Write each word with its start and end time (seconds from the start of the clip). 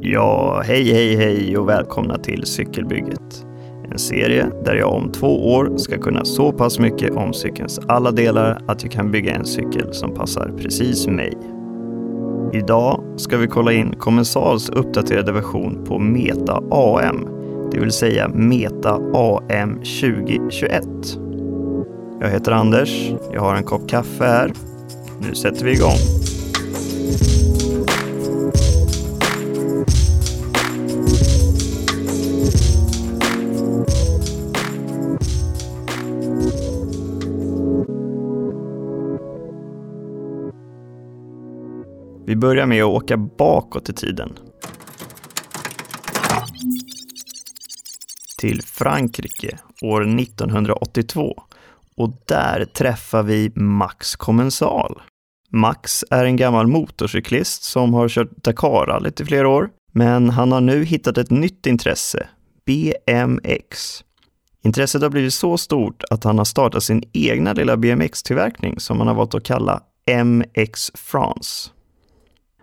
Ja, 0.00 0.62
hej, 0.64 0.92
hej, 0.92 1.16
hej 1.16 1.58
och 1.58 1.68
välkomna 1.68 2.18
till 2.18 2.46
Cykelbygget. 2.46 3.46
En 3.92 3.98
serie 3.98 4.46
där 4.64 4.74
jag 4.74 4.92
om 4.92 5.12
två 5.12 5.54
år 5.54 5.76
ska 5.76 5.98
kunna 5.98 6.24
så 6.24 6.52
pass 6.52 6.78
mycket 6.78 7.16
om 7.16 7.32
cykelns 7.32 7.80
alla 7.88 8.10
delar 8.10 8.62
att 8.68 8.82
jag 8.82 8.92
kan 8.92 9.10
bygga 9.10 9.34
en 9.34 9.44
cykel 9.44 9.94
som 9.94 10.14
passar 10.14 10.52
precis 10.58 11.06
mig. 11.06 11.32
Idag 12.52 13.04
ska 13.16 13.36
vi 13.36 13.46
kolla 13.46 13.72
in 13.72 13.94
Commensals 13.98 14.68
uppdaterade 14.68 15.32
version 15.32 15.84
på 15.84 15.98
Meta 15.98 16.62
AM, 16.70 17.28
det 17.72 17.80
vill 17.80 17.92
säga 17.92 18.28
Meta 18.28 19.00
AM 19.14 19.74
2021. 19.74 20.82
Jag 22.20 22.28
heter 22.28 22.52
Anders, 22.52 23.12
jag 23.32 23.40
har 23.40 23.54
en 23.56 23.64
kopp 23.64 23.88
kaffe 23.88 24.24
här. 24.24 24.52
Nu 25.28 25.34
sätter 25.34 25.64
vi 25.64 25.72
igång. 25.72 25.98
Vi 42.36 42.40
börjar 42.40 42.66
med 42.66 42.82
att 42.82 42.88
åka 42.88 43.16
bakåt 43.16 43.88
i 43.88 43.92
tiden. 43.92 44.38
Till 48.38 48.62
Frankrike 48.62 49.58
år 49.82 50.20
1982 50.20 51.42
och 51.96 52.22
där 52.26 52.64
träffar 52.64 53.22
vi 53.22 53.52
Max 53.54 54.16
Kommensal. 54.16 55.02
Max 55.50 56.04
är 56.10 56.24
en 56.24 56.36
gammal 56.36 56.66
motorcyklist 56.66 57.62
som 57.62 57.94
har 57.94 58.08
kört 58.08 58.44
Dakarrallyt 58.44 59.20
i 59.20 59.24
flera 59.24 59.48
år, 59.48 59.70
men 59.92 60.30
han 60.30 60.52
har 60.52 60.60
nu 60.60 60.84
hittat 60.84 61.18
ett 61.18 61.30
nytt 61.30 61.66
intresse, 61.66 62.28
BMX. 62.66 64.04
Intresset 64.64 65.02
har 65.02 65.10
blivit 65.10 65.34
så 65.34 65.58
stort 65.58 66.02
att 66.10 66.24
han 66.24 66.38
har 66.38 66.44
startat 66.44 66.82
sin 66.82 67.02
egna 67.12 67.52
lilla 67.52 67.76
BMX-tillverkning 67.76 68.80
som 68.80 68.98
han 68.98 69.08
har 69.08 69.14
valt 69.14 69.34
att 69.34 69.44
kalla 69.44 69.80
MX 70.24 70.90
France. 70.94 71.70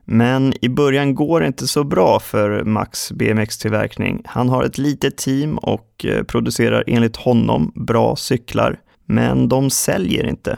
Men 0.06 0.54
i 0.62 0.70
början 0.70 1.16
går 1.16 1.40
det 1.40 1.48
inte 1.48 1.68
så 1.68 1.84
bra 1.84 2.20
för 2.20 2.64
Max 2.64 3.12
BMX-tillverkning. 3.12 4.22
Han 4.26 4.50
har 4.50 4.64
ett 4.64 4.78
litet 4.78 5.18
team 5.18 5.58
och 5.58 6.06
eh, 6.06 6.24
producerar 6.24 6.84
enligt 6.88 7.16
honom 7.16 7.72
bra 7.76 8.16
cyklar, 8.16 8.80
men 9.06 9.50
de 9.50 9.70
säljer 9.70 10.26
inte. 10.26 10.58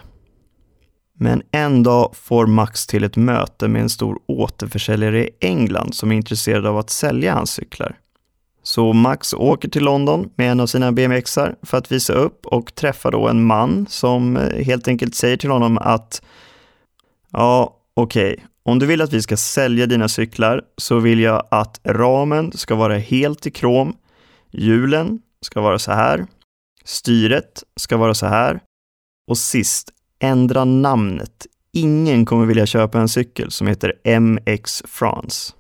Men 1.18 1.42
en 1.52 1.84
dag 1.84 2.12
får 2.16 2.48
Max 2.48 2.88
till 2.88 3.04
ett 3.04 3.16
möte 3.16 3.68
med 3.68 3.82
en 3.82 3.90
stor 3.90 4.20
återförsäljare 4.28 5.26
i 5.26 5.30
England 5.40 5.96
som 5.96 6.12
är 6.12 6.16
intresserad 6.16 6.66
av 6.66 6.78
att 6.78 6.90
sälja 6.90 7.34
hans 7.34 7.52
cyklar. 7.52 7.98
Så 8.64 8.94
Max 8.94 9.34
åker 9.34 9.70
till 9.70 9.84
London 9.84 10.30
med 10.36 10.52
en 10.52 10.60
av 10.60 10.68
sina 10.68 10.92
BMXar 10.92 11.56
för 11.62 11.78
att 11.78 11.92
visa 11.92 12.14
upp 12.14 12.46
och 12.46 12.76
träffar 12.76 13.12
då 13.12 13.28
en 13.28 13.44
man 13.46 13.86
som 13.90 14.38
eh, 14.38 14.66
helt 14.66 14.88
enkelt 14.88 15.16
säger 15.16 15.38
till 15.38 15.50
honom 15.50 15.78
att 15.78 16.22
ja, 17.32 17.76
okej, 17.94 18.34
okay, 18.34 18.46
om 18.70 18.80
du 18.80 18.86
vill 18.86 19.02
att 19.02 19.14
vi 19.14 19.22
ska 19.22 19.38
sälja 19.38 19.86
dina 19.86 20.08
cyklar 20.08 20.62
så 20.78 21.00
vill 21.00 21.20
jag 21.20 21.48
att 21.52 21.80
ramen 21.84 22.52
ska 22.52 22.76
vara 22.76 22.98
helt 22.98 23.48
i 23.48 23.52
krom, 23.52 23.96
hjulen 24.52 25.20
ska 25.42 25.62
vara 25.62 25.80
så 25.80 25.92
här, 25.92 26.26
styret 26.84 27.64
ska 27.80 27.98
vara 27.98 28.14
så 28.14 28.26
här 28.26 28.60
och 29.28 29.38
sist, 29.38 29.90
ändra 30.20 30.66
namnet. 30.66 31.48
Ingen 31.74 32.26
kommer 32.26 32.46
vilja 32.46 32.66
köpa 32.66 33.00
en 33.00 33.10
cykel 33.10 33.52
som 33.52 33.68
heter 33.68 34.20
MX 34.20 34.84
France. 34.88 35.54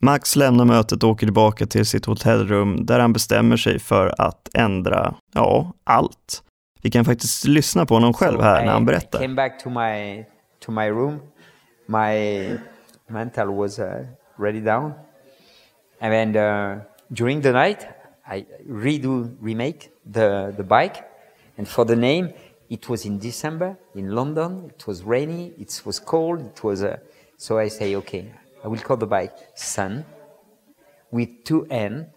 Max 0.00 0.36
lämnar 0.36 0.64
mötet 0.64 1.02
och 1.02 1.10
åker 1.10 1.26
tillbaka 1.26 1.66
till 1.66 1.86
sitt 1.86 2.04
hotellrum 2.04 2.86
där 2.86 3.00
han 3.00 3.12
bestämmer 3.12 3.56
sig 3.56 3.78
för 3.78 4.14
att 4.18 4.48
ändra, 4.54 5.14
ja, 5.34 5.72
allt. 5.84 6.42
Vi 6.82 6.90
kan 6.90 7.04
faktiskt 7.04 7.44
lyssna 7.44 7.86
på 7.86 7.94
honom 7.94 8.12
själv 8.12 8.40
här 8.40 8.64
när 8.64 8.72
han 8.72 8.84
berättar. 8.84 9.18
I 9.18 9.22
came 9.22 9.34
back 9.34 9.62
to 9.62 9.70
my, 9.70 10.24
to 10.64 10.72
my 10.72 10.88
room 10.88 11.20
my 11.88 12.58
mental 13.08 13.50
was 13.52 13.78
uh, 13.78 14.04
ready 14.38 14.60
down. 14.60 14.94
And 16.00 16.12
then 16.12 16.36
uh, 16.36 16.84
during 17.12 17.40
the 17.40 17.52
night, 17.52 17.86
I 18.26 18.46
redo, 18.68 19.36
remake 19.40 19.90
the, 20.04 20.52
the 20.56 20.64
bike. 20.64 21.08
And 21.56 21.66
for 21.66 21.84
the 21.84 21.96
name, 21.96 22.32
it 22.68 22.88
was 22.88 23.04
in 23.04 23.18
December 23.18 23.78
in 23.94 24.10
London. 24.10 24.72
It 24.76 24.86
was 24.86 25.04
rainy. 25.04 25.52
It 25.58 25.80
was 25.84 26.00
cold. 26.00 26.40
It 26.40 26.62
was, 26.64 26.82
uh, 26.82 26.98
so 27.36 27.58
I 27.58 27.68
say, 27.68 27.94
okay, 27.96 28.32
I 28.64 28.68
will 28.68 28.78
call 28.78 28.96
the 28.96 29.06
bike 29.06 29.36
Sun 29.54 30.04
with 31.10 31.44
two 31.44 31.66
N 31.70 32.08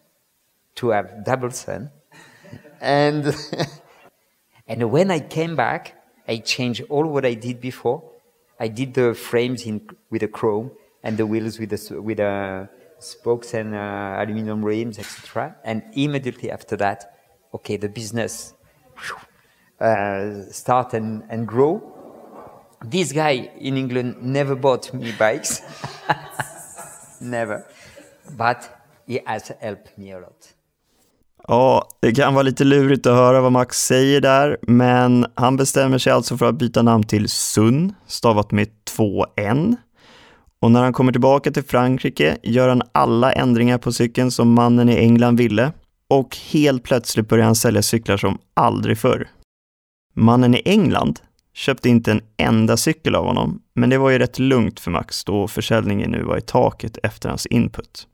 to 0.76 0.90
have 0.90 1.24
double 1.24 1.52
sun. 1.52 1.92
And, 2.82 3.36
and 4.68 4.90
when 4.90 5.12
I 5.12 5.20
came 5.20 5.58
back, 5.58 6.02
I 6.26 6.38
changed 6.38 6.84
all 6.88 7.06
what 7.06 7.26
I 7.26 7.34
did 7.34 7.60
before 7.60 8.09
I 8.60 8.68
did 8.68 8.94
the 8.94 9.14
frames 9.14 9.66
in 9.66 9.88
with 10.10 10.24
a 10.24 10.28
chrome 10.28 10.72
and 11.04 11.18
the 11.18 11.26
wheels 11.26 11.60
with 11.60 11.70
the 11.70 12.02
with 12.02 12.20
uh, 12.20 12.66
spokes 13.00 13.54
and 13.54 13.74
uh, 13.74 14.18
aluminum 14.20 14.64
rims, 14.64 15.00
etc. 15.00 15.56
And 15.64 15.84
immediately 15.94 16.52
after 16.52 16.76
that, 16.78 17.14
okay, 17.54 17.78
the 17.78 17.90
business 17.90 18.54
uh, 19.80 20.44
start 20.52 20.94
and, 20.94 21.24
and 21.30 21.48
grow. 21.48 21.82
This 22.84 23.12
guy 23.12 23.52
in 23.60 23.78
England 23.78 24.22
never 24.22 24.56
bought 24.56 24.94
me 24.94 25.12
bikes, 25.20 25.62
never, 27.22 27.66
but 28.38 28.84
he 29.06 29.22
has 29.26 29.52
helped 29.60 29.98
me 29.98 30.12
a 30.12 30.20
lot. 30.20 30.54
Ja, 31.48 31.88
det 32.00 32.12
kan 32.12 32.34
vara 32.34 32.44
lite 32.44 32.64
lurigt 32.64 33.06
att 33.06 33.16
höra 33.16 33.42
vad 33.42 33.52
Max 33.52 33.86
säger 33.86 34.22
där, 34.22 34.58
men 34.62 35.26
han 35.36 35.58
bestämmer 35.58 35.98
sig 35.98 36.14
alltså 36.14 36.38
för 36.38 36.50
att 36.50 36.56
byta 36.56 36.82
namn 36.82 37.04
till 37.04 37.30
Sun, 37.30 37.94
stavat 38.08 38.52
med 38.52 38.68
två 38.84 39.26
N. 39.36 39.76
Och 40.62 40.72
när 40.72 40.84
han 40.84 40.94
kommer 40.94 41.12
tillbaka 41.12 41.52
till 41.52 41.64
Frankrike 41.64 42.38
gör 42.44 42.70
han 42.70 42.82
alla 42.92 43.32
ändringar 43.32 43.78
på 43.78 43.92
cykeln 43.92 44.32
som 44.32 44.54
mannen 44.54 44.90
i 44.90 44.96
England 44.96 45.38
ville 45.38 45.72
och 46.10 46.38
helt 46.52 46.84
plötsligt 46.84 47.28
börjar 47.28 47.46
han 47.46 47.56
sälja 47.56 47.82
cyklar 47.82 48.18
som 48.18 48.38
aldrig 48.54 48.98
förr. 48.98 49.28
Mannen 50.16 50.56
i 50.56 50.62
England 50.66 51.20
köpte 51.54 51.90
inte 51.90 52.12
en 52.12 52.22
enda 52.38 52.78
cykel 52.78 53.16
av 53.16 53.26
honom, 53.26 53.62
men 53.76 53.90
det 53.90 53.98
var 53.98 54.10
ju 54.10 54.20
rätt 54.20 54.40
lugnt 54.40 54.80
för 54.80 54.92
Max 54.92 55.24
då 55.24 55.48
försäljningen 55.48 56.12
nu 56.12 56.24
var 56.24 56.38
i 56.38 56.42
taket 56.42 56.98
efter 57.04 57.30
hans 57.30 57.46
input. 57.46 58.08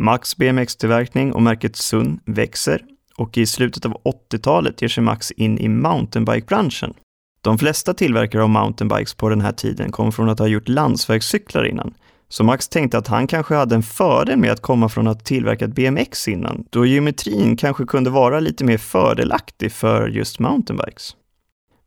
Max 0.00 0.36
BMX-tillverkning 0.36 1.32
och 1.32 1.42
märket 1.42 1.76
Sun 1.76 2.20
växer 2.24 2.84
och 3.16 3.38
i 3.38 3.46
slutet 3.46 3.86
av 3.86 3.92
80-talet 3.92 4.82
ger 4.82 4.88
sig 4.88 5.04
Max 5.04 5.30
in 5.30 5.58
i 5.58 5.68
mountainbike-branschen. 5.68 6.94
De 7.42 7.58
flesta 7.58 7.94
tillverkare 7.94 8.42
av 8.42 8.48
mountainbikes 8.48 9.14
på 9.14 9.28
den 9.28 9.40
här 9.40 9.52
tiden 9.52 9.92
kom 9.92 10.12
från 10.12 10.28
att 10.28 10.38
ha 10.38 10.46
gjort 10.46 10.68
landsvägscyklar 10.68 11.64
innan, 11.64 11.94
så 12.28 12.44
Max 12.44 12.68
tänkte 12.68 12.98
att 12.98 13.08
han 13.08 13.26
kanske 13.26 13.54
hade 13.54 13.74
en 13.74 13.82
fördel 13.82 14.38
med 14.38 14.52
att 14.52 14.62
komma 14.62 14.88
från 14.88 15.06
att 15.06 15.16
ha 15.16 15.24
tillverkat 15.24 15.74
BMX 15.74 16.28
innan, 16.28 16.64
då 16.70 16.86
geometrin 16.86 17.56
kanske 17.56 17.84
kunde 17.84 18.10
vara 18.10 18.40
lite 18.40 18.64
mer 18.64 18.78
fördelaktig 18.78 19.72
för 19.72 20.08
just 20.08 20.38
mountainbikes. 20.38 21.16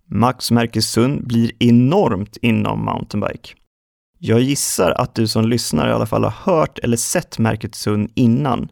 Max 0.06 0.52
märke 0.52 0.82
Sun 0.82 1.24
blir 1.28 1.52
enormt 1.60 2.38
inom 2.42 2.86
mountainbike. 2.86 3.54
Jag 4.24 4.42
gissar 4.42 4.92
att 4.92 5.16
du 5.16 5.28
som 5.28 5.46
lyssnar 5.46 5.90
i 5.90 5.92
alla 5.92 6.06
fall 6.06 6.24
har 6.24 6.54
hört 6.54 6.80
eller 6.80 6.98
sett 6.98 7.40
märket 7.40 7.76
Sun 7.76 8.10
innan. 8.16 8.72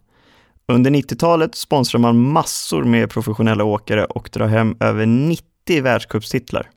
Under 0.68 0.92
90-talet 0.92 1.56
sponsrar 1.56 2.00
man 2.00 2.20
massor 2.20 2.84
med 2.84 3.10
professionella 3.10 3.64
åkare 3.64 4.06
och 4.06 4.30
drar 4.34 4.48
hem 4.48 4.78
över 4.80 5.06
90 5.06 5.82
världscupstitlar. 5.84 6.70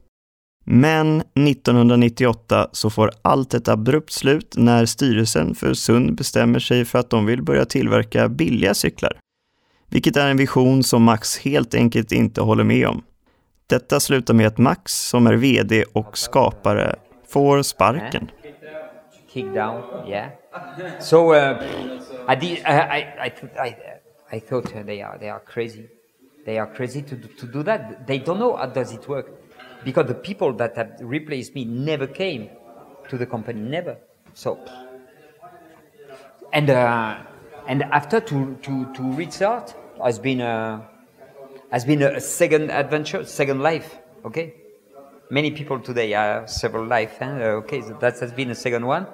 Men 0.64 1.20
1998 1.20 2.68
så 2.72 2.90
får 2.90 3.10
allt 3.22 3.54
ett 3.54 3.68
abrupt 3.68 4.12
slut 4.12 4.54
när 4.56 4.86
styrelsen 4.86 5.54
för 5.54 5.74
Sund 5.74 6.14
bestämmer 6.14 6.58
sig 6.58 6.84
för 6.84 6.98
att 6.98 7.10
de 7.10 7.26
vill 7.26 7.42
börja 7.42 7.64
tillverka 7.64 8.28
billiga 8.28 8.74
cyklar. 8.74 9.18
Vilket 9.90 10.16
är 10.16 10.28
en 10.28 10.36
vision 10.36 10.82
som 10.82 11.02
Max 11.02 11.38
helt 11.38 11.74
enkelt 11.74 12.12
inte 12.12 12.40
håller 12.40 12.64
med 12.64 12.86
om. 12.86 13.02
Detta 13.66 14.00
slutar 14.00 14.34
med 14.34 14.46
att 14.46 14.58
Max, 14.58 15.08
som 15.08 15.26
är 15.26 15.34
VD 15.34 15.84
och 15.92 16.18
skapare, 16.18 16.96
får 17.28 17.62
sparken. 17.62 18.28
Kick 19.32 19.48
down. 19.54 20.06
Yeah. 20.06 20.30
So 21.00 21.32
uh, 21.32 21.56
I 22.28 22.34
did. 22.34 22.62
I 22.64 22.74
I 22.74 22.98
I, 23.26 23.32
I, 23.58 23.76
I 24.36 24.38
thought 24.38 24.68
uh, 24.76 24.82
they 24.82 25.00
are 25.00 25.16
they 25.18 25.30
are 25.30 25.40
crazy. 25.40 25.88
They 26.44 26.58
are 26.58 26.66
crazy 26.66 27.02
to 27.02 27.16
to 27.16 27.46
do 27.46 27.62
that. 27.62 28.06
They 28.06 28.18
don't 28.18 28.38
know 28.38 28.56
how 28.56 28.66
does 28.66 28.92
it 28.92 29.08
work, 29.08 29.26
because 29.84 30.06
the 30.06 30.20
people 30.28 30.52
that 30.54 30.76
have 30.76 30.90
replaced 31.00 31.54
me 31.54 31.64
never 31.64 32.06
came 32.06 32.50
to 33.08 33.16
the 33.16 33.26
company. 33.26 33.60
Never. 33.60 33.96
So. 34.34 34.58
And 36.52 36.68
uh, 36.68 37.16
and 37.66 37.82
after 37.84 38.20
to 38.20 38.56
to 38.62 38.92
to 38.92 39.02
restart 39.14 39.74
has 40.04 40.18
been 40.18 40.40
a 40.42 40.86
has 41.70 41.84
been 41.86 42.02
a 42.02 42.20
second 42.20 42.70
adventure, 42.70 43.24
second 43.24 43.60
life. 43.62 43.98
Okay. 44.24 44.54
Many 45.30 45.50
people 45.52 45.80
today 45.80 46.10
have 46.10 46.50
several 46.50 46.84
life. 46.84 47.16
Eh? 47.22 47.26
Okay, 47.64 47.80
so 47.80 47.96
that 48.00 48.20
has 48.20 48.32
been 48.32 48.50
a 48.50 48.54
second 48.54 48.84
one. 48.84 49.06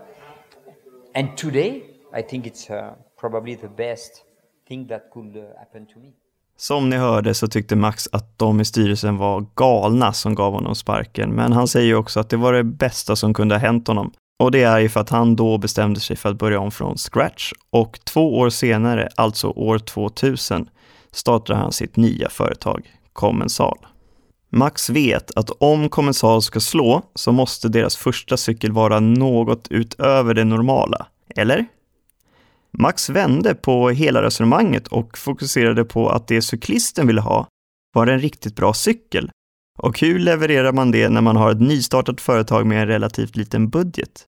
And 1.18 1.36
today, 1.36 1.82
I 2.18 2.22
think 2.22 2.46
it's 2.46 2.70
uh, 2.70 2.92
probably 3.20 3.56
the 3.56 3.68
best 3.68 4.24
thing 4.68 4.88
that 4.88 5.10
could 5.12 5.36
uh, 5.36 5.42
happen 5.58 5.86
to 5.86 5.98
me. 5.98 6.12
Som 6.56 6.90
ni 6.90 6.96
hörde 6.96 7.34
så 7.34 7.46
tyckte 7.48 7.76
Max 7.76 8.08
att 8.12 8.38
de 8.38 8.60
i 8.60 8.64
styrelsen 8.64 9.16
var 9.16 9.46
galna 9.54 10.12
som 10.12 10.34
gav 10.34 10.52
honom 10.52 10.74
sparken, 10.74 11.30
men 11.30 11.52
han 11.52 11.68
säger 11.68 11.94
också 11.94 12.20
att 12.20 12.30
det 12.30 12.36
var 12.36 12.52
det 12.52 12.64
bästa 12.64 13.16
som 13.16 13.34
kunde 13.34 13.54
ha 13.54 13.60
hänt 13.60 13.88
honom. 13.88 14.12
Och 14.38 14.50
det 14.50 14.62
är 14.62 14.78
ju 14.78 14.88
för 14.88 15.00
att 15.00 15.10
han 15.10 15.36
då 15.36 15.58
bestämde 15.58 16.00
sig 16.00 16.16
för 16.16 16.28
att 16.28 16.38
börja 16.38 16.60
om 16.60 16.70
från 16.70 16.96
scratch 16.96 17.52
och 17.70 18.00
två 18.04 18.38
år 18.38 18.50
senare, 18.50 19.08
alltså 19.14 19.48
år 19.48 19.78
2000, 19.78 20.68
startade 21.12 21.58
han 21.58 21.72
sitt 21.72 21.96
nya 21.96 22.28
företag, 22.28 22.90
Commensal. 23.12 23.78
Max 24.50 24.90
vet 24.90 25.36
att 25.36 25.50
om 25.50 25.88
Kommissar 25.88 26.40
ska 26.40 26.60
slå 26.60 27.02
så 27.14 27.32
måste 27.32 27.68
deras 27.68 27.96
första 27.96 28.36
cykel 28.36 28.72
vara 28.72 29.00
något 29.00 29.68
utöver 29.70 30.34
det 30.34 30.44
normala, 30.44 31.06
eller? 31.36 31.66
Max 32.78 33.10
vände 33.10 33.54
på 33.54 33.90
hela 33.90 34.22
resonemanget 34.22 34.88
och 34.88 35.18
fokuserade 35.18 35.84
på 35.84 36.08
att 36.08 36.28
det 36.28 36.42
cyklisten 36.42 37.06
ville 37.06 37.20
ha 37.20 37.46
var 37.94 38.06
en 38.06 38.20
riktigt 38.20 38.56
bra 38.56 38.72
cykel. 38.74 39.30
Och 39.78 40.00
hur 40.00 40.18
levererar 40.18 40.72
man 40.72 40.90
det 40.90 41.08
när 41.08 41.20
man 41.20 41.36
har 41.36 41.50
ett 41.50 41.60
nystartat 41.60 42.20
företag 42.20 42.66
med 42.66 42.82
en 42.82 42.86
relativt 42.86 43.36
liten 43.36 43.68
budget? 43.68 44.24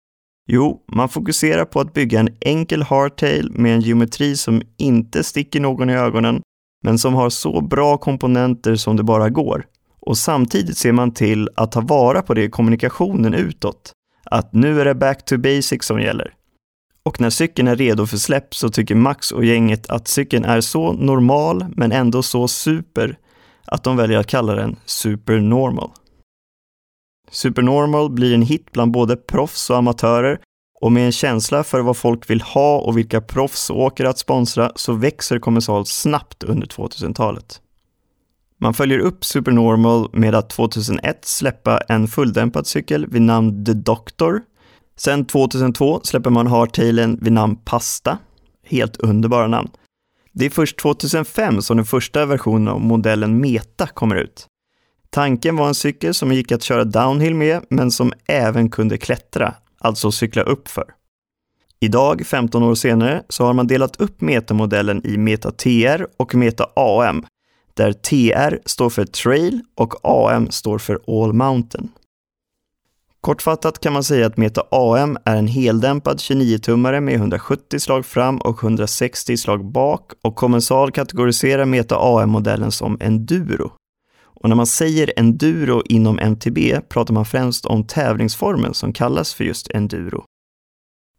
Jo, 0.48 0.84
man 0.92 1.08
fokuserar 1.08 1.64
på 1.64 1.80
att 1.80 1.92
bygga 1.92 2.20
en 2.20 2.28
enkel 2.40 2.82
hardtail 2.82 3.50
med 3.52 3.74
en 3.74 3.80
geometri 3.80 4.36
som 4.36 4.62
inte 4.76 5.24
sticker 5.24 5.60
någon 5.60 5.90
i 5.90 5.94
ögonen, 5.94 6.42
men 6.84 6.98
som 6.98 7.14
har 7.14 7.30
så 7.30 7.60
bra 7.60 7.98
komponenter 7.98 8.76
som 8.76 8.96
det 8.96 9.02
bara 9.02 9.28
går. 9.28 9.66
Och 10.10 10.18
samtidigt 10.18 10.78
ser 10.78 10.92
man 10.92 11.14
till 11.14 11.48
att 11.54 11.72
ta 11.72 11.80
vara 11.80 12.22
på 12.22 12.34
det 12.34 12.42
i 12.42 12.50
kommunikationen 12.50 13.34
utåt. 13.34 13.92
Att 14.24 14.52
nu 14.52 14.80
är 14.80 14.84
det 14.84 14.94
back 14.94 15.24
to 15.24 15.38
basics 15.38 15.86
som 15.86 16.00
gäller. 16.00 16.34
Och 17.02 17.20
när 17.20 17.30
cykeln 17.30 17.68
är 17.68 17.76
redo 17.76 18.06
för 18.06 18.16
släpp 18.16 18.54
så 18.54 18.68
tycker 18.68 18.94
Max 18.94 19.32
och 19.32 19.44
gänget 19.44 19.90
att 19.90 20.08
cykeln 20.08 20.44
är 20.44 20.60
så 20.60 20.92
normal 20.92 21.66
men 21.76 21.92
ändå 21.92 22.22
så 22.22 22.48
super 22.48 23.18
att 23.64 23.84
de 23.84 23.96
väljer 23.96 24.18
att 24.18 24.26
kalla 24.26 24.54
den 24.54 24.76
Supernormal. 24.84 25.90
Supernormal 27.30 28.10
blir 28.10 28.34
en 28.34 28.42
hit 28.42 28.72
bland 28.72 28.92
både 28.92 29.16
proffs 29.16 29.70
och 29.70 29.76
amatörer 29.76 30.40
och 30.80 30.92
med 30.92 31.06
en 31.06 31.12
känsla 31.12 31.64
för 31.64 31.80
vad 31.80 31.96
folk 31.96 32.30
vill 32.30 32.40
ha 32.40 32.78
och 32.78 32.98
vilka 32.98 33.20
proffs 33.20 33.70
åker 33.70 34.04
att 34.04 34.18
sponsra 34.18 34.72
så 34.76 34.92
växer 34.92 35.38
Kommissal 35.38 35.86
snabbt 35.86 36.42
under 36.42 36.66
2000-talet. 36.66 37.60
Man 38.60 38.74
följer 38.74 38.98
upp 38.98 39.24
Supernormal 39.24 40.10
med 40.12 40.34
att 40.34 40.50
2001 40.50 41.24
släppa 41.24 41.78
en 41.78 42.08
fulldämpad 42.08 42.66
cykel 42.66 43.06
vid 43.06 43.22
namn 43.22 43.64
The 43.64 43.72
Doctor 43.72 44.40
Sen 45.00 45.24
2002 45.24 46.00
släpper 46.04 46.30
man 46.30 46.46
hardtailen 46.46 47.18
vid 47.22 47.32
namn 47.32 47.56
Pasta. 47.56 48.18
Helt 48.66 48.96
underbara 48.96 49.46
namn. 49.46 49.68
Det 50.32 50.46
är 50.46 50.50
först 50.50 50.78
2005 50.78 51.62
som 51.62 51.76
den 51.76 51.86
första 51.86 52.26
versionen 52.26 52.68
av 52.68 52.80
modellen 52.80 53.40
Meta 53.40 53.86
kommer 53.86 54.16
ut. 54.16 54.46
Tanken 55.10 55.56
var 55.56 55.68
en 55.68 55.74
cykel 55.74 56.14
som 56.14 56.32
gick 56.32 56.52
att 56.52 56.62
köra 56.62 56.84
downhill 56.84 57.34
med, 57.34 57.64
men 57.70 57.90
som 57.90 58.12
även 58.26 58.70
kunde 58.70 58.98
klättra, 58.98 59.54
alltså 59.78 60.12
cykla 60.12 60.42
uppför. 60.42 60.84
Idag, 61.80 62.26
15 62.26 62.62
år 62.62 62.74
senare, 62.74 63.22
så 63.28 63.44
har 63.44 63.52
man 63.52 63.66
delat 63.66 64.00
upp 64.00 64.20
Meta-modellen 64.20 65.06
i 65.06 65.16
Meta 65.16 65.50
TR 65.50 66.06
och 66.16 66.34
Meta 66.34 66.66
AM, 66.76 67.26
där 67.74 67.92
TR 67.92 68.58
står 68.68 68.90
för 68.90 69.04
Trail 69.04 69.60
och 69.74 69.94
AM 70.02 70.50
står 70.50 70.78
för 70.78 71.00
All 71.06 71.32
Mountain. 71.32 71.88
Kortfattat 73.20 73.80
kan 73.80 73.92
man 73.92 74.04
säga 74.04 74.26
att 74.26 74.36
Meta 74.36 74.62
AM 74.70 75.18
är 75.24 75.36
en 75.36 75.46
heldämpad 75.46 76.16
29-tummare 76.16 77.00
med 77.00 77.14
170 77.14 77.80
slag 77.80 78.06
fram 78.06 78.38
och 78.38 78.64
160 78.64 79.36
slag 79.36 79.64
bak 79.64 80.12
och 80.22 80.36
kommensal 80.36 80.92
kategoriserar 80.92 81.64
Meta 81.64 81.96
AM-modellen 81.96 82.72
som 82.72 82.96
enduro. 83.00 83.72
Och 84.42 84.48
när 84.48 84.56
man 84.56 84.66
säger 84.66 85.12
enduro 85.16 85.82
inom 85.84 86.18
MTB 86.18 86.80
pratar 86.88 87.14
man 87.14 87.24
främst 87.24 87.66
om 87.66 87.86
tävlingsformen 87.86 88.74
som 88.74 88.92
kallas 88.92 89.34
för 89.34 89.44
just 89.44 89.70
enduro. 89.70 90.24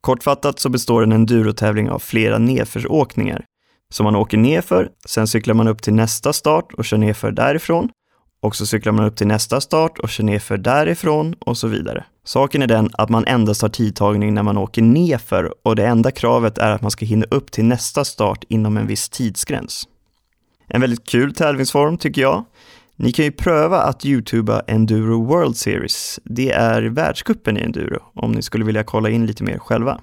Kortfattat 0.01 0.59
så 0.59 0.69
består 0.69 1.03
en 1.03 1.11
endurotävling 1.11 1.89
av 1.89 1.99
flera 1.99 2.37
nedförsåkningar. 2.37 3.45
Så 3.91 4.03
man 4.03 4.15
åker 4.15 4.37
nerför, 4.37 4.89
sen 5.05 5.27
cyklar 5.27 5.53
man 5.53 5.67
upp 5.67 5.81
till 5.81 5.93
nästa 5.93 6.33
start 6.33 6.73
och 6.73 6.85
kör 6.85 6.97
nerför 6.97 7.31
därifrån 7.31 7.89
och 8.41 8.55
så 8.55 8.65
cyklar 8.65 8.93
man 8.93 9.05
upp 9.05 9.15
till 9.15 9.27
nästa 9.27 9.61
start 9.61 9.99
och 9.99 10.09
kör 10.09 10.23
nerför 10.23 10.57
därifrån 10.57 11.33
och 11.39 11.57
så 11.57 11.67
vidare. 11.67 12.03
Saken 12.23 12.61
är 12.61 12.67
den 12.67 12.89
att 12.93 13.09
man 13.09 13.25
endast 13.27 13.61
har 13.61 13.69
tidtagning 13.69 14.33
när 14.33 14.43
man 14.43 14.57
åker 14.57 14.81
nerför 14.81 15.53
och 15.63 15.75
det 15.75 15.87
enda 15.87 16.11
kravet 16.11 16.57
är 16.57 16.71
att 16.71 16.81
man 16.81 16.91
ska 16.91 17.05
hinna 17.05 17.25
upp 17.31 17.51
till 17.51 17.65
nästa 17.65 18.05
start 18.05 18.43
inom 18.49 18.77
en 18.77 18.87
viss 18.87 19.09
tidsgräns. 19.09 19.87
En 20.67 20.81
väldigt 20.81 21.07
kul 21.07 21.33
tävlingsform 21.33 21.97
tycker 21.97 22.21
jag. 22.21 22.45
Ni 22.95 23.11
kan 23.11 23.25
ju 23.25 23.31
pröva 23.31 23.81
att 23.81 24.05
youtuba 24.05 24.59
Enduro 24.67 25.25
World 25.25 25.57
Series. 25.57 26.19
Det 26.23 26.51
är 26.51 26.81
världskuppen 26.81 27.57
i 27.57 27.61
enduro, 27.61 28.03
om 28.13 28.31
ni 28.31 28.41
skulle 28.41 28.65
vilja 28.65 28.83
kolla 28.83 29.09
in 29.09 29.25
lite 29.25 29.43
mer 29.43 29.57
själva. 29.57 30.01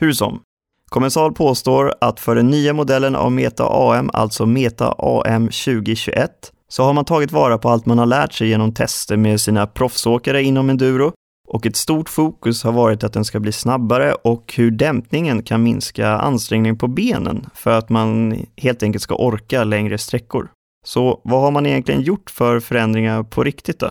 Hur 0.00 0.12
som, 0.12 0.42
Kommensal 0.90 1.32
påstår 1.32 1.94
att 2.00 2.20
för 2.20 2.34
den 2.34 2.46
nya 2.46 2.72
modellen 2.72 3.16
av 3.16 3.32
Meta 3.32 3.64
AM, 3.70 4.10
alltså 4.12 4.46
Meta 4.46 4.94
AM 4.98 5.44
2021, 5.44 6.30
så 6.68 6.84
har 6.84 6.92
man 6.92 7.04
tagit 7.04 7.32
vara 7.32 7.58
på 7.58 7.68
allt 7.68 7.86
man 7.86 7.98
har 7.98 8.06
lärt 8.06 8.32
sig 8.32 8.48
genom 8.48 8.74
tester 8.74 9.16
med 9.16 9.40
sina 9.40 9.66
proffsåkare 9.66 10.42
inom 10.42 10.70
enduro 10.70 11.12
och 11.48 11.66
ett 11.66 11.76
stort 11.76 12.08
fokus 12.08 12.64
har 12.64 12.72
varit 12.72 13.04
att 13.04 13.12
den 13.12 13.24
ska 13.24 13.40
bli 13.40 13.52
snabbare 13.52 14.14
och 14.14 14.54
hur 14.56 14.70
dämpningen 14.70 15.42
kan 15.42 15.62
minska 15.62 16.08
ansträngning 16.08 16.78
på 16.78 16.88
benen 16.88 17.46
för 17.54 17.70
att 17.70 17.88
man 17.88 18.38
helt 18.56 18.82
enkelt 18.82 19.02
ska 19.02 19.14
orka 19.14 19.64
längre 19.64 19.98
sträckor. 19.98 20.50
Så 20.86 21.20
vad 21.24 21.40
har 21.40 21.50
man 21.50 21.66
egentligen 21.66 22.02
gjort 22.02 22.30
för 22.30 22.60
förändringar 22.60 23.22
på 23.22 23.44
riktigt 23.44 23.78
då? 23.78 23.90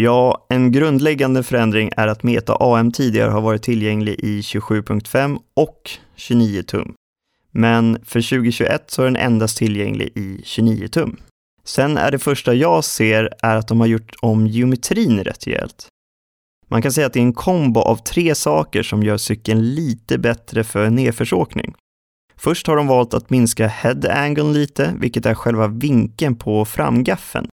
Ja, 0.00 0.46
en 0.48 0.72
grundläggande 0.72 1.42
förändring 1.42 1.90
är 1.96 2.06
att 2.06 2.22
Meta 2.22 2.56
AM 2.60 2.92
tidigare 2.92 3.30
har 3.30 3.40
varit 3.40 3.62
tillgänglig 3.62 4.14
i 4.18 4.40
27.5 4.40 5.38
och 5.54 5.90
29 6.16 6.62
tum. 6.62 6.94
Men 7.50 7.98
för 8.04 8.20
2021 8.20 8.90
så 8.90 9.02
är 9.02 9.06
den 9.06 9.16
endast 9.16 9.58
tillgänglig 9.58 10.12
i 10.14 10.40
29 10.44 10.88
tum. 10.88 11.16
Sen 11.64 11.96
är 11.96 12.10
det 12.10 12.18
första 12.18 12.54
jag 12.54 12.84
ser 12.84 13.34
är 13.42 13.56
att 13.56 13.68
de 13.68 13.80
har 13.80 13.86
gjort 13.86 14.14
om 14.20 14.46
geometrin 14.46 15.20
rätt 15.20 15.46
rejält. 15.46 15.86
Man 16.68 16.82
kan 16.82 16.92
säga 16.92 17.06
att 17.06 17.12
det 17.12 17.20
är 17.20 17.22
en 17.22 17.32
kombo 17.32 17.80
av 17.80 17.96
tre 17.96 18.34
saker 18.34 18.82
som 18.82 19.02
gör 19.02 19.16
cykeln 19.16 19.74
lite 19.74 20.18
bättre 20.18 20.64
för 20.64 20.90
nedförsåkning. 20.90 21.74
Först 22.36 22.66
har 22.66 22.76
de 22.76 22.86
valt 22.86 23.14
att 23.14 23.30
minska 23.30 23.66
head 23.66 24.00
angle 24.10 24.52
lite, 24.52 24.94
vilket 24.98 25.26
är 25.26 25.34
själva 25.34 25.66
vinkeln 25.66 26.36
på 26.36 26.64
framgaffeln. 26.64 27.48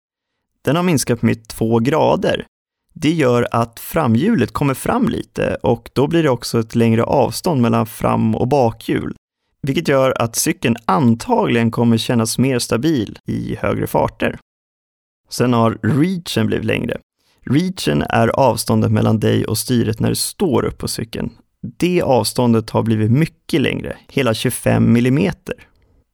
Den 0.66 0.76
har 0.76 0.84
minskat 0.84 1.22
med 1.22 1.48
två 1.48 1.80
grader. 1.80 2.46
Det 2.94 3.12
gör 3.12 3.48
att 3.52 3.80
framhjulet 3.80 4.52
kommer 4.52 4.74
fram 4.74 5.10
lite 5.10 5.58
och 5.64 5.90
då 5.94 6.08
blir 6.08 6.24
det 6.24 6.30
också 6.30 6.60
ett 6.60 6.76
längre 6.76 7.04
avstånd 7.04 7.62
mellan 7.62 7.86
fram 7.86 8.36
och 8.36 8.48
bakhjul 8.48 9.16
vilket 9.64 9.88
gör 9.88 10.22
att 10.22 10.36
cykeln 10.36 10.76
antagligen 10.86 11.72
kommer 11.72 11.98
kännas 11.98 12.38
mer 12.38 12.60
stabil 12.60 13.20
i 13.26 13.56
högre 13.56 13.88
farter. 13.88 14.38
Sen 15.30 15.54
har 15.54 15.78
reachen 15.82 16.48
blivit 16.48 16.66
längre. 16.66 16.98
Reachen 17.46 18.04
är 18.10 18.28
avståndet 18.28 18.92
mellan 18.92 19.20
dig 19.20 19.46
och 19.46 19.58
styret 19.58 20.00
när 20.00 20.10
du 20.10 20.16
står 20.16 20.66
upp 20.66 20.78
på 20.78 20.88
cykeln. 20.88 21.30
Det 21.62 22.02
avståndet 22.02 22.70
har 22.70 22.84
blivit 22.84 23.12
mycket 23.12 23.62
längre, 23.62 23.98
hela 24.08 24.34
25 24.34 24.94
millimeter. 24.94 25.56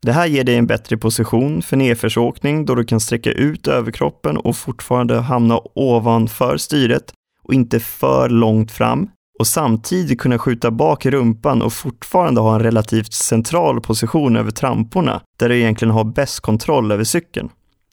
Det 0.01 0.11
här 0.11 0.25
ger 0.27 0.43
dig 0.43 0.55
en 0.55 0.67
bättre 0.67 0.97
position 0.97 1.61
för 1.61 1.77
nedförsåkning 1.77 2.65
då 2.65 2.75
du 2.75 2.83
kan 2.83 2.99
sträcka 2.99 3.31
ut 3.31 3.67
överkroppen 3.67 4.37
och 4.37 4.55
fortfarande 4.55 5.19
hamna 5.19 5.59
ovanför 5.75 6.57
styret 6.57 7.13
och 7.43 7.53
inte 7.53 7.79
för 7.79 8.29
långt 8.29 8.71
fram, 8.71 9.09
och 9.39 9.47
samtidigt 9.47 10.19
kunna 10.19 10.39
skjuta 10.39 10.71
bak 10.71 11.05
rumpan 11.05 11.61
och 11.61 11.73
fortfarande 11.73 12.41
ha 12.41 12.55
en 12.55 12.63
relativt 12.63 13.13
central 13.13 13.81
position 13.81 14.35
över 14.35 14.51
tramporna, 14.51 15.21
där 15.39 15.49
du 15.49 15.57
egentligen 15.57 15.93
har 15.93 16.03
bäst 16.03 16.39
kontroll 16.39 16.91
över 16.91 17.03
cykeln. 17.03 17.49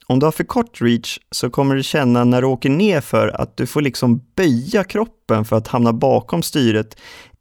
Om 0.06 0.18
du 0.18 0.26
har 0.26 0.32
för 0.32 0.44
kort 0.44 0.80
reach 0.82 1.18
så 1.30 1.50
kommer 1.50 1.74
du 1.74 1.82
känna 1.82 2.24
när 2.24 2.42
du 2.42 2.46
åker 2.46 2.70
ner 2.70 3.00
för 3.00 3.28
att 3.28 3.56
du 3.56 3.66
får 3.66 3.80
liksom 3.80 4.20
böja 4.36 4.84
kroppen 4.84 5.44
för 5.44 5.56
att 5.56 5.68
hamna 5.68 5.92
bakom 5.92 6.42
styret 6.42 6.96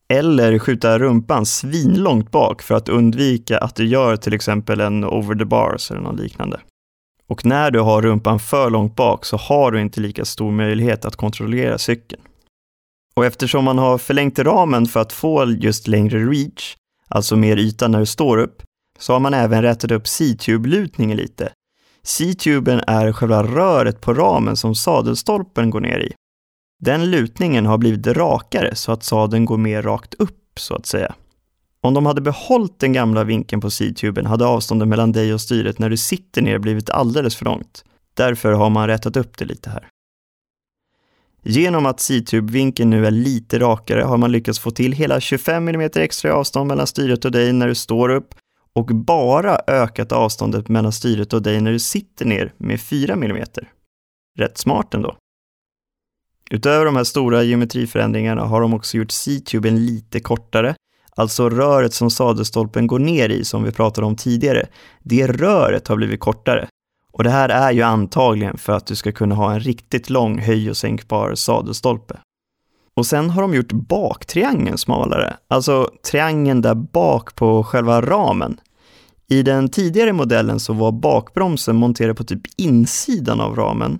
eller 0.09 0.59
skjuta 0.59 0.99
rumpan 0.99 1.45
svinlångt 1.45 2.31
bak 2.31 2.61
för 2.61 2.75
att 2.75 2.89
undvika 2.89 3.57
att 3.57 3.75
du 3.75 3.85
gör 3.87 4.15
till 4.15 4.33
exempel 4.33 4.81
en 4.81 5.03
over 5.03 5.35
the 5.35 5.45
bars 5.45 5.91
eller 5.91 6.01
något 6.01 6.19
liknande. 6.19 6.59
Och 7.27 7.45
när 7.45 7.71
du 7.71 7.79
har 7.79 8.01
rumpan 8.01 8.39
för 8.39 8.69
långt 8.69 8.95
bak 8.95 9.25
så 9.25 9.37
har 9.37 9.71
du 9.71 9.81
inte 9.81 10.01
lika 10.01 10.25
stor 10.25 10.51
möjlighet 10.51 11.05
att 11.05 11.15
kontrollera 11.15 11.77
cykeln. 11.77 12.21
Och 13.15 13.25
eftersom 13.25 13.63
man 13.63 13.77
har 13.77 13.97
förlängt 13.97 14.39
ramen 14.39 14.85
för 14.85 14.99
att 14.99 15.13
få 15.13 15.45
just 15.45 15.87
längre 15.87 16.19
reach, 16.19 16.75
alltså 17.07 17.35
mer 17.35 17.57
yta 17.57 17.87
när 17.87 17.99
du 17.99 18.05
står 18.05 18.37
upp, 18.37 18.61
så 18.99 19.13
har 19.13 19.19
man 19.19 19.33
även 19.33 19.61
rättat 19.61 19.91
upp 19.91 20.07
C-tube-lutningen 20.07 21.17
lite. 21.17 21.51
C-tuben 22.03 22.81
är 22.87 23.11
själva 23.11 23.43
röret 23.43 24.01
på 24.01 24.13
ramen 24.13 24.55
som 24.55 24.75
sadelstolpen 24.75 25.69
går 25.69 25.79
ner 25.79 25.99
i. 25.99 26.13
Den 26.79 27.11
lutningen 27.11 27.65
har 27.65 27.77
blivit 27.77 28.07
rakare 28.07 28.75
så 28.75 28.91
att 28.91 29.03
sadeln 29.03 29.45
går 29.45 29.57
mer 29.57 29.81
rakt 29.81 30.13
upp 30.13 30.59
så 30.59 30.75
att 30.75 30.85
säga. 30.85 31.15
Om 31.81 31.93
de 31.93 32.05
hade 32.05 32.21
behållit 32.21 32.79
den 32.79 32.93
gamla 32.93 33.23
vinkeln 33.23 33.61
på 33.61 33.69
sidtuben 33.69 34.25
hade 34.25 34.45
avståndet 34.45 34.87
mellan 34.87 35.11
dig 35.11 35.33
och 35.33 35.41
styret 35.41 35.79
när 35.79 35.89
du 35.89 35.97
sitter 35.97 36.41
ner 36.41 36.59
blivit 36.59 36.89
alldeles 36.89 37.35
för 37.35 37.45
långt. 37.45 37.83
Därför 38.13 38.51
har 38.51 38.69
man 38.69 38.87
rättat 38.87 39.17
upp 39.17 39.37
det 39.37 39.45
lite 39.45 39.69
här. 39.69 39.87
Genom 41.43 41.85
att 41.85 41.99
sidtubvinkeln 41.99 42.89
nu 42.89 43.05
är 43.05 43.11
lite 43.11 43.59
rakare 43.59 44.01
har 44.01 44.17
man 44.17 44.31
lyckats 44.31 44.59
få 44.59 44.71
till 44.71 44.91
hela 44.91 45.19
25 45.19 45.67
mm 45.67 45.89
extra 45.95 46.29
i 46.29 46.31
avstånd 46.31 46.67
mellan 46.67 46.87
styret 46.87 47.25
och 47.25 47.31
dig 47.31 47.53
när 47.53 47.67
du 47.67 47.75
står 47.75 48.09
upp 48.09 48.35
och 48.73 48.85
bara 48.85 49.59
ökat 49.67 50.11
avståndet 50.11 50.69
mellan 50.69 50.91
styret 50.91 51.33
och 51.33 51.41
dig 51.41 51.61
när 51.61 51.71
du 51.71 51.79
sitter 51.79 52.25
ner 52.25 52.53
med 52.57 52.81
4 52.81 53.13
mm. 53.13 53.43
Rätt 54.37 54.57
smart 54.57 54.93
ändå. 54.93 55.15
Utöver 56.51 56.85
de 56.85 56.95
här 56.95 57.03
stora 57.03 57.43
geometriförändringarna 57.43 58.45
har 58.45 58.61
de 58.61 58.73
också 58.73 58.97
gjort 58.97 59.11
C-tuben 59.11 59.85
lite 59.85 60.19
kortare, 60.19 60.75
alltså 61.15 61.49
röret 61.49 61.93
som 61.93 62.09
sadelstolpen 62.09 62.87
går 62.87 62.99
ner 62.99 63.29
i 63.29 63.45
som 63.45 63.63
vi 63.63 63.71
pratade 63.71 64.07
om 64.07 64.15
tidigare. 64.15 64.67
Det 65.03 65.27
röret 65.27 65.87
har 65.87 65.95
blivit 65.95 66.19
kortare. 66.19 66.67
Och 67.13 67.23
det 67.23 67.29
här 67.29 67.49
är 67.49 67.71
ju 67.71 67.81
antagligen 67.81 68.57
för 68.57 68.73
att 68.73 68.85
du 68.85 68.95
ska 68.95 69.11
kunna 69.11 69.35
ha 69.35 69.53
en 69.53 69.59
riktigt 69.59 70.09
lång 70.09 70.39
höj 70.39 70.69
och 70.69 70.77
sänkbar 70.77 71.35
sadelstolpe. 71.35 72.19
Och 72.95 73.05
sen 73.05 73.29
har 73.29 73.41
de 73.41 73.53
gjort 73.53 73.71
baktriangeln 73.71 74.77
smalare, 74.77 75.37
alltså 75.47 75.89
triangeln 76.11 76.61
där 76.61 76.75
bak 76.75 77.35
på 77.35 77.63
själva 77.63 78.01
ramen. 78.01 78.57
I 79.27 79.43
den 79.43 79.69
tidigare 79.69 80.13
modellen 80.13 80.59
så 80.59 80.73
var 80.73 80.91
bakbromsen 80.91 81.75
monterad 81.75 82.17
på 82.17 82.23
typ 82.23 82.41
insidan 82.57 83.41
av 83.41 83.55
ramen, 83.55 83.99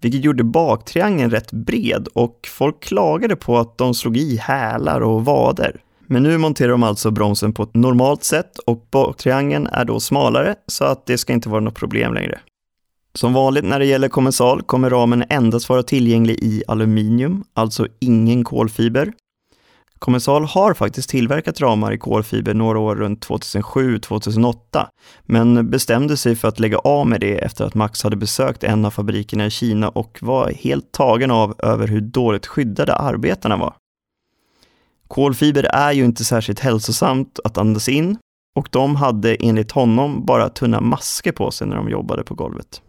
vilket 0.00 0.24
gjorde 0.24 0.44
baktriangeln 0.44 1.30
rätt 1.30 1.52
bred 1.52 2.08
och 2.14 2.48
folk 2.50 2.80
klagade 2.80 3.36
på 3.36 3.58
att 3.58 3.78
de 3.78 3.94
slog 3.94 4.16
i 4.16 4.36
hälar 4.36 5.00
och 5.00 5.24
vader. 5.24 5.80
Men 6.06 6.22
nu 6.22 6.38
monterar 6.38 6.70
de 6.70 6.82
alltså 6.82 7.10
bromsen 7.10 7.52
på 7.52 7.62
ett 7.62 7.74
normalt 7.74 8.24
sätt 8.24 8.58
och 8.58 8.86
baktriangeln 8.90 9.66
är 9.66 9.84
då 9.84 10.00
smalare 10.00 10.54
så 10.66 10.84
att 10.84 11.06
det 11.06 11.18
ska 11.18 11.32
inte 11.32 11.48
vara 11.48 11.60
något 11.60 11.74
problem 11.74 12.14
längre. 12.14 12.38
Som 13.14 13.32
vanligt 13.32 13.64
när 13.64 13.78
det 13.78 13.86
gäller 13.86 14.08
kommensal 14.08 14.62
kommer 14.62 14.90
ramen 14.90 15.24
endast 15.28 15.68
vara 15.68 15.82
tillgänglig 15.82 16.38
i 16.42 16.62
aluminium, 16.68 17.44
alltså 17.54 17.86
ingen 18.00 18.44
kolfiber. 18.44 19.12
Kommensal 20.00 20.44
har 20.44 20.74
faktiskt 20.74 21.10
tillverkat 21.10 21.60
ramar 21.60 21.92
i 21.92 21.98
kolfiber 21.98 22.54
några 22.54 22.78
år 22.78 22.96
runt 22.96 23.26
2007-2008, 23.26 24.54
men 25.22 25.70
bestämde 25.70 26.16
sig 26.16 26.36
för 26.36 26.48
att 26.48 26.60
lägga 26.60 26.78
av 26.78 27.06
med 27.06 27.20
det 27.20 27.38
efter 27.38 27.64
att 27.64 27.74
Max 27.74 28.02
hade 28.02 28.16
besökt 28.16 28.64
en 28.64 28.84
av 28.84 28.90
fabrikerna 28.90 29.46
i 29.46 29.50
Kina 29.50 29.88
och 29.88 30.18
var 30.22 30.52
helt 30.52 30.92
tagen 30.92 31.30
av 31.30 31.54
över 31.58 31.88
hur 31.88 32.00
dåligt 32.00 32.46
skyddade 32.46 32.94
arbetarna 32.94 33.56
var. 33.56 33.74
Kolfiber 35.08 35.64
är 35.64 35.92
ju 35.92 36.04
inte 36.04 36.24
särskilt 36.24 36.60
hälsosamt 36.60 37.40
att 37.44 37.58
andas 37.58 37.88
in 37.88 38.18
och 38.56 38.68
de 38.70 38.96
hade 38.96 39.34
enligt 39.34 39.72
honom 39.72 40.26
bara 40.26 40.48
tunna 40.48 40.80
masker 40.80 41.32
på 41.32 41.50
sig 41.50 41.66
när 41.66 41.76
de 41.76 41.90
jobbade 41.90 42.24
på 42.24 42.34
golvet. 42.34 42.82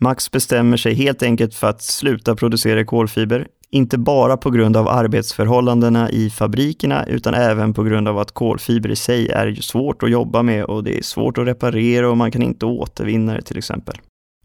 Max 0.00 0.30
bestämmer 0.30 0.76
sig 0.76 0.94
helt 0.94 1.22
enkelt 1.22 1.54
för 1.54 1.66
att 1.66 1.82
sluta 1.82 2.36
producera 2.36 2.84
kolfiber, 2.84 3.46
inte 3.70 3.98
bara 3.98 4.36
på 4.36 4.50
grund 4.50 4.76
av 4.76 4.88
arbetsförhållandena 4.88 6.10
i 6.10 6.30
fabrikerna 6.30 7.06
utan 7.06 7.34
även 7.34 7.74
på 7.74 7.82
grund 7.82 8.08
av 8.08 8.18
att 8.18 8.32
kolfiber 8.32 8.90
i 8.90 8.96
sig 8.96 9.28
är 9.28 9.54
svårt 9.54 10.02
att 10.02 10.10
jobba 10.10 10.42
med 10.42 10.64
och 10.64 10.84
det 10.84 10.98
är 10.98 11.02
svårt 11.02 11.38
att 11.38 11.46
reparera 11.46 12.10
och 12.10 12.16
man 12.16 12.30
kan 12.30 12.42
inte 12.42 12.66
återvinna 12.66 13.34
det 13.34 13.42
till 13.42 13.58
exempel. 13.58 13.96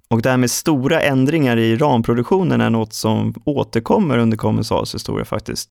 Och 0.08 0.22
det 0.22 0.30
här 0.30 0.38
med 0.38 0.52
stora 0.52 1.02
ändringar 1.02 1.58
i 1.58 1.76
ramproduktionen 1.76 2.62
är 2.62 2.70
något 2.70 2.94
som 2.94 3.34
återkommer 3.46 4.18
under 4.18 4.38
Kommensals 4.38 4.96
historia 4.96 5.26
faktiskt. 5.26 5.70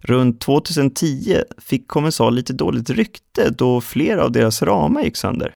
Runt 0.00 0.40
2010 0.40 1.36
fick 1.58 1.88
Kommensal 1.88 2.34
lite 2.34 2.52
dåligt 2.52 2.90
rykte 2.90 3.50
då 3.50 3.80
flera 3.80 4.24
av 4.24 4.32
deras 4.32 4.62
ramar 4.62 5.02
gick 5.02 5.16
sönder. 5.16 5.52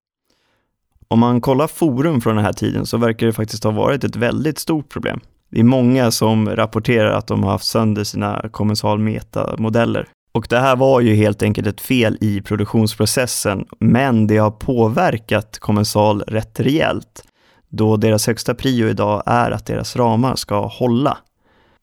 Om 1.08 1.20
man 1.20 1.40
kollar 1.40 1.66
forum 1.66 2.20
från 2.20 2.36
den 2.36 2.44
här 2.44 2.52
tiden 2.52 2.86
så 2.86 2.96
verkar 2.96 3.26
det 3.26 3.32
faktiskt 3.32 3.64
ha 3.64 3.70
varit 3.70 4.04
ett 4.04 4.16
väldigt 4.16 4.58
stort 4.58 4.88
problem. 4.88 5.20
Det 5.50 5.60
är 5.60 5.64
många 5.64 6.10
som 6.10 6.48
rapporterar 6.56 7.10
att 7.10 7.26
de 7.26 7.42
har 7.42 7.50
haft 7.50 7.66
sönder 7.66 8.04
sina 8.04 8.48
kommensal 8.50 8.98
meta-modeller. 8.98 10.08
Och 10.34 10.46
det 10.50 10.58
här 10.58 10.76
var 10.76 11.00
ju 11.00 11.14
helt 11.14 11.42
enkelt 11.42 11.66
ett 11.66 11.80
fel 11.80 12.18
i 12.20 12.40
produktionsprocessen, 12.40 13.66
men 13.80 14.26
det 14.26 14.36
har 14.36 14.50
påverkat 14.50 15.58
kommensal 15.58 16.20
rätt 16.20 16.60
rejält, 16.60 17.22
då 17.68 17.96
deras 17.96 18.26
högsta 18.26 18.54
prio 18.54 18.88
idag 18.88 19.22
är 19.26 19.50
att 19.50 19.66
deras 19.66 19.96
ramar 19.96 20.36
ska 20.36 20.66
hålla. 20.66 21.18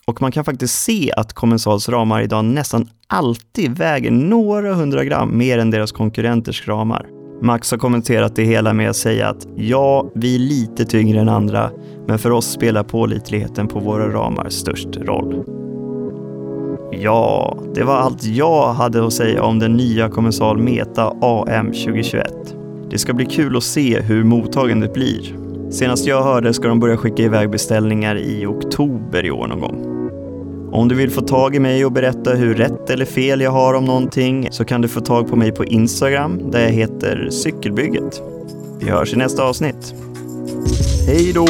Och 0.07 0.21
man 0.21 0.31
kan 0.31 0.45
faktiskt 0.45 0.83
se 0.83 1.11
att 1.17 1.33
kommensals 1.33 1.89
ramar 1.89 2.21
idag 2.21 2.45
nästan 2.45 2.89
alltid 3.07 3.77
väger 3.77 4.11
några 4.11 4.73
hundra 4.73 5.03
gram 5.03 5.37
mer 5.37 5.57
än 5.57 5.71
deras 5.71 5.91
konkurrenters 5.91 6.67
ramar. 6.67 7.22
Max 7.41 7.71
har 7.71 7.77
kommenterat 7.77 8.35
det 8.35 8.43
hela 8.43 8.73
med 8.73 8.89
att 8.89 8.95
säga 8.95 9.29
att 9.29 9.47
ja, 9.55 10.11
vi 10.15 10.35
är 10.35 10.39
lite 10.39 10.85
tyngre 10.85 11.19
än 11.19 11.29
andra, 11.29 11.69
men 12.07 12.19
för 12.19 12.31
oss 12.31 12.51
spelar 12.51 12.83
pålitligheten 12.83 13.67
på 13.67 13.79
våra 13.79 14.13
ramar 14.13 14.49
störst 14.49 14.97
roll. 14.97 15.43
Ja, 16.91 17.57
det 17.75 17.83
var 17.83 17.95
allt 17.95 18.23
jag 18.23 18.73
hade 18.73 19.05
att 19.05 19.13
säga 19.13 19.43
om 19.43 19.59
den 19.59 19.73
nya 19.73 20.09
Kommensal 20.09 20.57
Meta 20.57 21.13
AM 21.21 21.65
2021. 21.65 22.55
Det 22.89 22.97
ska 22.97 23.13
bli 23.13 23.25
kul 23.25 23.57
att 23.57 23.63
se 23.63 24.01
hur 24.01 24.23
mottagandet 24.23 24.93
blir. 24.93 25.35
Senast 25.71 26.07
jag 26.07 26.23
hörde 26.23 26.53
ska 26.53 26.67
de 26.67 26.79
börja 26.79 26.97
skicka 26.97 27.23
iväg 27.23 27.49
beställningar 27.49 28.15
i 28.15 28.45
oktober 28.45 29.25
i 29.25 29.31
år 29.31 29.47
någon 29.47 29.59
gång. 29.59 29.92
Om 30.73 30.87
du 30.87 30.95
vill 30.95 31.11
få 31.11 31.21
tag 31.21 31.55
i 31.55 31.59
mig 31.59 31.85
och 31.85 31.91
berätta 31.91 32.33
hur 32.33 32.55
rätt 32.55 32.89
eller 32.89 33.05
fel 33.05 33.41
jag 33.41 33.51
har 33.51 33.73
om 33.73 33.85
någonting 33.85 34.47
så 34.51 34.65
kan 34.65 34.81
du 34.81 34.87
få 34.87 35.01
tag 35.01 35.29
på 35.29 35.35
mig 35.35 35.51
på 35.51 35.65
Instagram 35.65 36.51
där 36.51 36.61
jag 36.61 36.69
heter 36.69 37.29
Cykelbygget. 37.31 38.21
Vi 38.79 38.89
hörs 38.89 39.13
i 39.13 39.15
nästa 39.15 39.43
avsnitt. 39.43 39.93
Hej 41.07 41.33
då! 41.33 41.47